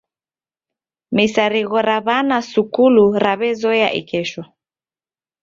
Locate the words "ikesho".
3.99-4.41